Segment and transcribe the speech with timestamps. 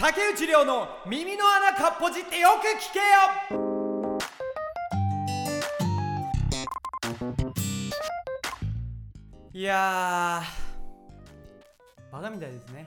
[0.00, 3.04] 竹内涼の耳の穴かっぽじってよく聞けよ。
[9.52, 12.86] いやーバカみたいですね。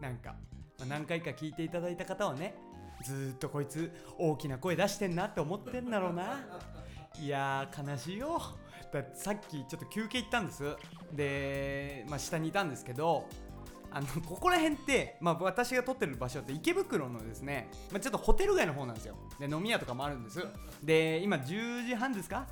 [0.00, 0.34] なんか、
[0.80, 2.56] まあ何回か聞いていただいた方はね
[3.04, 6.40] ずっとこいつ大きな声出してんなって思ってんだろうな。
[7.20, 8.42] いや悲しいよ。
[8.92, 10.64] だってさっきちょっと休憩行ったんです。
[11.12, 13.28] で、まあ、下にいたんですけど
[13.96, 19.16] あのここら辺って、まあ、私が撮ってる場所って池袋のですね、まあ、ちょっとホテル街の方なんですよ。
[19.40, 20.46] で飲み屋とかもあるんです。
[20.84, 22.46] で今10時半ですか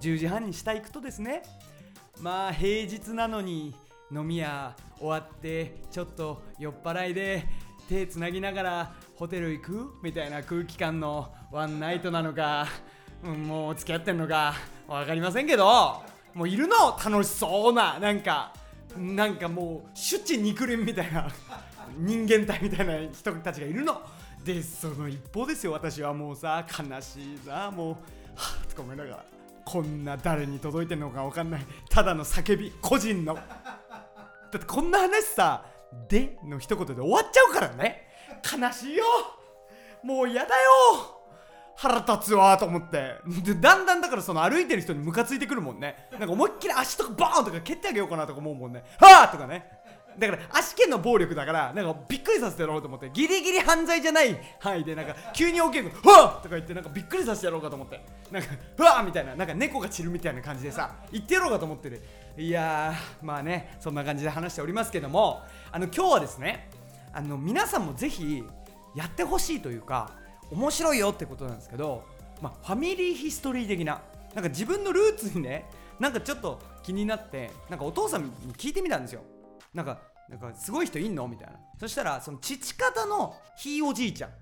[0.00, 1.42] ？10時半に下行くとですね
[2.18, 3.74] まあ平日なのに
[4.10, 7.46] 飲み屋終わってちょっと酔っ払いで
[7.90, 9.94] 手つなぎながらホテル行く？
[10.02, 12.68] みたいな空気感のワンナイトなのか、
[13.22, 14.54] うん、もう付き合ってんのか
[14.88, 16.02] 分かりませんけど
[16.32, 16.96] もういるの？
[17.04, 18.54] 楽しそうななんか。
[18.96, 21.28] なんかもうシュチ肉林みたいな
[21.98, 24.00] 人間体みたいな人たちがいるの。
[24.44, 29.24] でその一方ですよ私はもうさ悲しいなもうはぁとか思いながら。
[29.64, 31.66] こんな誰に届いてんのか分かんない。
[31.90, 33.34] ただの叫び個人の。
[33.34, 35.64] だってこんな話さ
[36.08, 38.06] 「で」の一言で終わっちゃうからね。
[38.44, 39.04] 悲しいよ。
[40.04, 41.15] もう嫌だよ。
[41.76, 43.16] 腹立つわと思って。
[43.42, 46.08] でだんだんだからその歩いてる人にムカついてくるもんね。
[46.12, 48.82] なんか思いっきり足とかバーンとか蹴ってあげようかなとか思うもんね。
[48.98, 49.68] はあとかね。
[50.18, 53.10] だから足蹴の暴力だからなんかびっくりさせてやろうと思って。
[53.12, 58.02] ギリギリ犯罪じゃない範囲でなんか急に大きいこと「はあ!」とか言ってなんかびっくりさせてやろうかと思って。
[58.30, 62.02] なんか「うわあ!」みたいななんか猫が散るみたいな感じでさ言ってやろうかと思ってる。
[62.38, 66.70] いやまあねそんな感じで話しておりますけどもあの今日はですね
[67.12, 68.42] あの皆さんもぜひ
[68.94, 70.10] やってほしいというか
[70.50, 72.04] 面白いよってことなんですけど、
[72.40, 74.00] まあ、ファミリーヒストリー的な
[74.34, 75.66] なんか自分のルーツにね
[75.98, 79.22] なんかちょっと気になってなんかお父さんに聞いてみたんですよ。
[79.72, 81.54] なんかなんかすごい人いんのみたいな。
[81.80, 84.30] そしたらその父方のひいおじいちゃん。
[84.30, 84.38] だか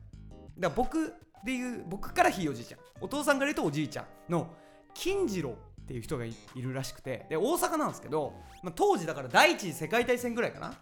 [0.61, 2.81] ら僕でいう僕からひいおじいちゃん。
[3.01, 4.49] お父さんから言うとおじいちゃんの
[4.95, 5.51] 金次郎
[5.83, 7.27] っていう人がいいるらしくて。
[7.29, 10.75] で大阪なんですけど、まあ、当時だから第一次世界大戦ぐらいかな？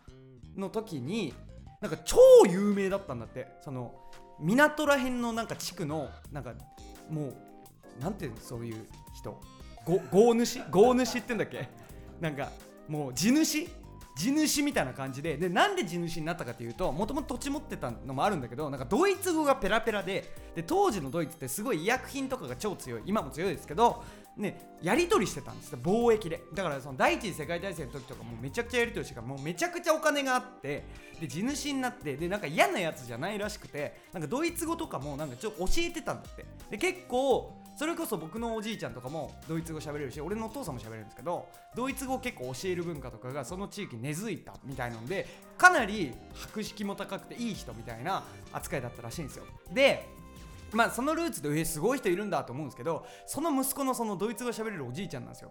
[0.56, 1.34] の時に
[1.80, 2.16] なんか超
[2.48, 3.48] 有名だったんだって。
[3.62, 3.94] その
[4.40, 6.54] 港らへんのなんか地区のなんか
[7.10, 7.34] もう
[8.00, 9.40] なんていうのそういう人？
[9.84, 10.60] ご豪主？
[10.70, 11.68] 豪主って言うんだっけ？
[12.20, 12.50] なんか
[12.88, 13.68] もう地主？
[14.14, 24.02] 地主みたいな感じででなんで地主になったかというともともと土地持ってたのもあるんだけどなんかドイツ語がペラペラでで当時のドイツってすごい医薬品とかが超強い今も強いですけど
[24.36, 26.42] ね、やり取りしてたんです貿易で。
[26.54, 30.84] だからその第一次世界大戦の時とかもめちゃくちゃやり取りしてからもうめちゃくちゃお金があって
[31.20, 36.46] で地主になってでなんか嫌なやつじゃないらしくてなんかドイツ語とかもなんかちょっと教えてたんだって。
[36.70, 45.26] で結構それこそ僕のおじいちゃんとかもドイツ語喋れるし俺のお父さんも喋れるんですけどドイツ語を結構教える文化とかがその地域根付いたみたいなので
[45.58, 48.22] かなり博識も高くていい人みたいな
[48.52, 49.46] 扱いだったらしいんですよ。
[49.72, 50.06] で
[50.70, 55.50] まあそのルーツでえすごい人いるんだと思うんですけどその息子のそのドイツ語喋れるおじいちゃんなんですよ。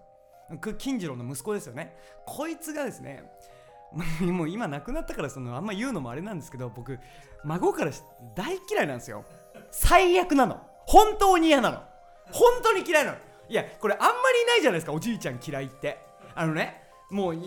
[0.78, 1.98] 金次郎の息子ですよね。
[2.26, 3.30] こいつがですね
[4.22, 6.98] もう今亡くなったからそのあんま言うのもあれなんですけど僕
[7.44, 7.92] 孫から
[8.36, 9.26] 大嫌いなんですよ。
[9.70, 10.62] 最悪なの。
[10.86, 11.91] 本当に嫌なの。
[12.32, 13.18] 本当に嫌いなの。
[13.50, 16.00] いやこれあんまりいないじゃないですかおじいちゃん嫌いって。
[16.36, 17.38] あのねもう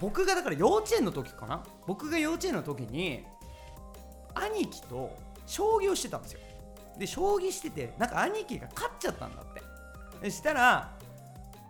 [0.00, 1.62] 僕がだから幼稚園の時かな。
[1.86, 3.24] 僕が幼稚園の時に
[4.34, 6.40] 兄貴と将棋をしてたんですよ。
[6.98, 9.62] で将棋しててなんか兄貴が勝っちゃったんだって。
[10.22, 10.90] でしたら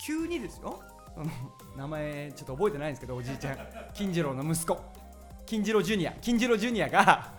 [0.05, 0.81] 急にですよ。
[1.15, 1.27] そ の
[1.77, 3.59] 名前ちょっと覚えてないんですけどおじいちゃん。
[3.95, 4.79] 金次郎の息子。
[5.47, 6.13] 金次郎ジュニア。
[6.21, 7.33] 金次郎ジュニアが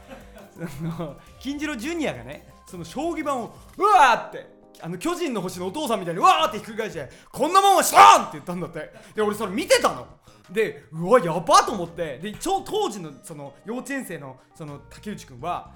[0.77, 8.91] その金次郎ジュニアがねその将棋盤をうわーってあの巨人の星のお父さんみたいにわーってひっくり返してこんなもんは知らんって言ったんだって。
[9.15, 10.07] で俺それ見てたの。
[10.49, 12.19] でうわやばと思って。
[12.19, 15.71] で超当時のその幼稚園生のその竹内くんは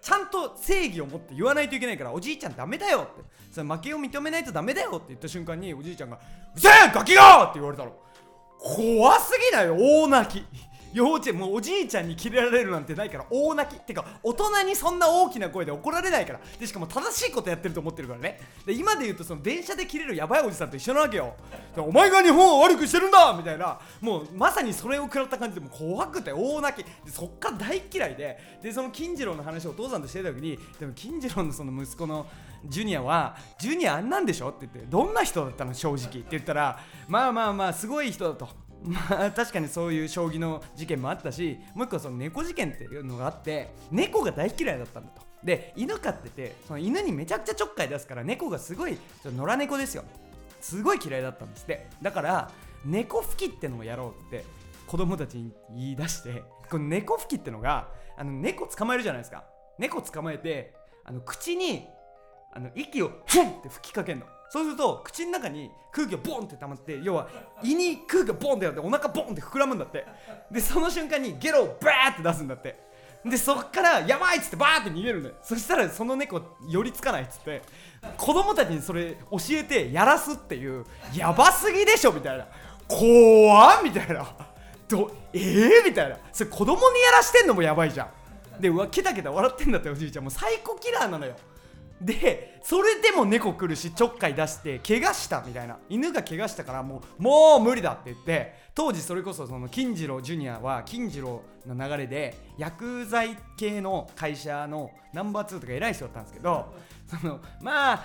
[0.00, 3.28] ちゃんと正義を持って言わないといけないからおじいちゃんダメだよって。
[3.50, 6.20] その負けを認めないとダメだよって言った瞬間におじいちゃんが
[6.54, 7.92] 「うせえガキが!」って言われたの。
[8.58, 9.66] 怖すぎない？
[9.66, 10.46] よ大泣き。
[10.92, 13.78] 幼稚園もうおじいちゃんにキレられるなんてないから大泣き。
[13.78, 16.40] ってか大人にそんな大きな声で怒られないから。
[16.58, 18.40] でしかも正しいことやってると思ってるからね。
[18.66, 21.34] で今で言うとその電車で切れるやばいおじさんと一緒なわけよ。
[21.76, 23.78] お前が日本を悪くしてるんだみたいな。
[24.00, 26.86] もうまさにそれを食らった感じでも怖くて大泣き。
[26.86, 28.58] でそっから大嫌いで。
[28.62, 32.26] でその金次郎の話をお父さんとしてた時にでも金次郎のその息子の
[32.66, 34.48] ジュニアはジュニアあんなんでしょ？
[34.48, 35.72] って言ってどんな人だったの？
[35.72, 38.48] 正直って言ったらまあまあまあすごい人だと。
[38.82, 45.22] まあ確かにそういう将棋の事件もあったしもう一個その猫事件っていうのがあって猫が大嫌いだったんだと。
[45.44, 50.04] で犬飼っててその犬にめちゃくちゃちょっかい出すから猫がすごい野良猫ですよ。
[50.60, 51.64] すごい嫌いだったんです。
[51.64, 52.50] ってだから
[52.84, 54.44] 猫吹きってのをやろうって
[54.86, 59.44] 子供たちに言い出してこの猫吹きってのがあの猫捕まえるじゃないですか。
[59.78, 60.74] 猫捕まえて
[61.04, 61.86] あの口に
[62.52, 64.26] あの息をフンって吹きかけるの。
[64.50, 67.28] そうすると口の中に空気がボンって溜まって要は
[67.62, 70.04] 胃に空気がボンってやってお腹ボンって膨らむんだって。
[70.50, 72.90] でその瞬間にゲロをバーって出すんだって。
[73.24, 75.34] でそっからやばいっつってバーって逃げるのよ。
[75.42, 77.62] そしたらその猫寄りつかないっつって。
[78.16, 82.46] 子供たちにそれ教えてやらすっていうやばすぎでしょみたいな。
[82.88, 84.26] 怖っみたいな。
[84.88, 86.16] どえー、みたいな。
[86.32, 88.10] それ子供にやらしてんのもやばいじゃ
[88.58, 88.60] ん。
[88.60, 90.24] でうわケタケタ笑ってんだっておじいちゃん。
[90.24, 91.36] もうサイコキラーなのよ。
[92.00, 95.78] でそれでも猫来るしちょっかい出して怪我したみたいな。
[95.88, 106.74] 犬が怪我したからもうもう無理だって言って当時それこそその金次郎ジュニアは金次郎の流れで薬剤系の会社のナンバー2とか偉い人だったんですけど
[107.06, 108.04] そのまあ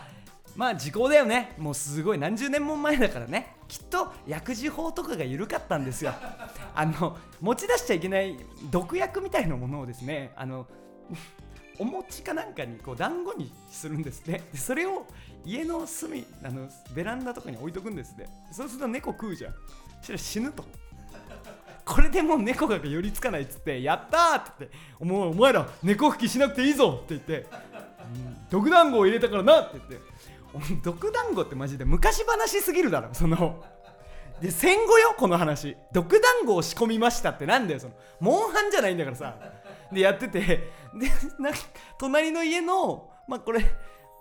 [0.56, 1.54] まあ時効だよね。
[1.58, 3.56] もうすごい何十年も前だからね。
[3.68, 6.14] きっと薬事法とかが緩かったんですよ。
[6.74, 8.38] あの持ち出しちゃいけない
[8.72, 10.68] 毒薬みたいなものをですねあの
[11.80, 15.06] お餅かなんかにこう団子にするんですねでそれを
[15.46, 19.54] 家の隅あのベランダとかに置いとくんですねそうすると猫食うじゃん。
[20.02, 20.64] そしたら死ぬと。
[21.84, 30.16] これでもう猫が寄りつかないっつってやったーって言ってお前お前ら猫吹きしなくていいぞって言って、うん毒団子を入れたからなって言って。
[30.84, 33.64] 毒団子ってマジで昔話すぎるだろその。
[34.42, 35.76] で戦後よこの話。
[35.92, 37.94] 毒団子を仕込みましたってなんだよその。
[38.20, 39.36] モンハンじゃないんだからさ。
[39.96, 40.42] でやってて。
[40.94, 41.10] で
[41.40, 41.60] なんか
[41.98, 43.66] 隣の家のまあこれ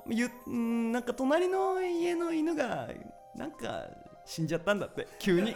[0.08, 2.88] ゆなんか隣の家の犬が
[3.36, 3.84] なんか
[4.24, 5.06] 死んじゃったんだって。
[5.18, 5.54] 急に。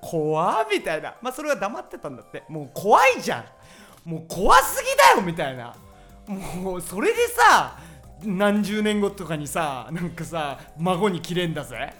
[0.00, 1.14] 怖っみたいな。
[1.20, 2.44] まあそれは黙ってたんだって。
[2.48, 4.08] もう怖いじゃん。
[4.08, 5.74] もう怖すぎだよみたいな。
[6.62, 7.78] もうそれでさ
[8.24, 11.92] 何十年後とかにさなんかさ孫に切れんだぜ。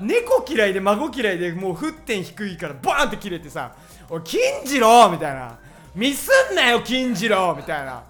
[0.00, 3.74] 猫嫌いで孫嫌いでもう沸点低いからバーンって切れてさ
[4.10, 5.58] 「おい金次郎!」みたいな
[5.96, 8.04] 「ミスんなよ金次郎!」みたいな。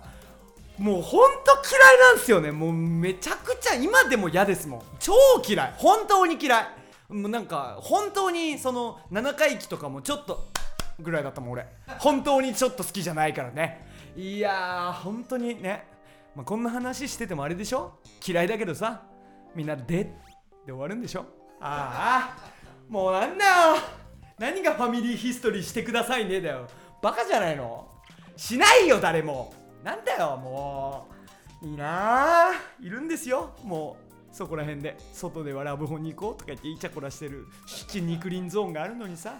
[0.76, 2.52] もうほんと嫌いなんですよね。
[2.52, 4.82] もうめちゃくちゃ今でも嫌ですもん。
[4.98, 5.74] 超嫌い。
[5.78, 6.66] 本当に嫌い。
[7.08, 10.48] もうなんか本当にその7回忌とかもちょっと
[11.00, 11.66] ぐらいだったもん俺。
[11.98, 13.86] 本当にちょっと好きじゃないからね。
[14.16, 15.86] いやー本当にね、
[16.34, 17.94] まあ、こんな話しててもあれでしょ？
[18.26, 19.00] 嫌いだけどさ。
[19.54, 20.12] みんなでで
[20.66, 21.24] 終わるんでしょ？
[21.60, 22.52] ああ
[22.90, 23.52] もうなんだよ。
[24.38, 26.68] 何がファミリーヒストリーしてくださいねだよ。
[27.02, 27.88] バカじゃないの？
[28.36, 29.54] しないよ誰も。
[29.84, 31.08] なんだよも
[31.62, 31.66] う。
[31.66, 32.52] いいなあ。
[32.80, 33.54] いるんですよ。
[33.64, 33.96] も
[34.32, 34.96] うそこら辺で。
[35.12, 37.46] 外ではラブホに行こうとか言ってイチャコラしてる。
[37.66, 39.34] 七肉林ゾーンがあるのにさ。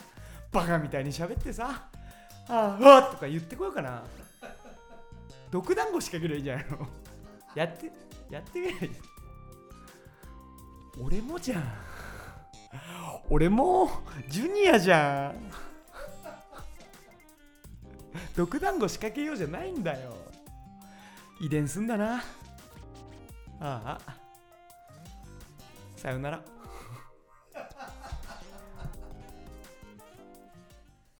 [0.52, 1.88] バカみたいに喋ってさ。
[2.48, 4.04] ああわっとか言ってこようかな。
[5.50, 6.88] 毒団子仕掛けりゃいいじゃないの
[7.54, 7.90] やって
[8.30, 8.90] やってみない。
[11.02, 11.64] 俺もじゃん。
[13.28, 13.90] 俺も
[14.28, 15.52] ジュニアじゃん。
[18.36, 20.14] 毒団子仕掛けようじゃないんだよ。
[21.40, 22.22] 遺伝すんだな。
[23.60, 23.98] ああ。
[25.96, 26.55] さよなら。